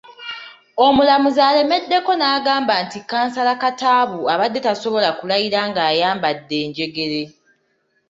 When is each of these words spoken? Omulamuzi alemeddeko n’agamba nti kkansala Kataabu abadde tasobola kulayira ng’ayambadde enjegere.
Omulamuzi 0.85 1.41
alemeddeko 1.49 2.11
n’agamba 2.15 2.73
nti 2.85 2.97
kkansala 3.01 3.53
Kataabu 3.63 4.19
abadde 4.33 4.59
tasobola 4.65 5.09
kulayira 5.17 5.59
ng’ayambadde 5.69 6.55
enjegere. 6.65 7.23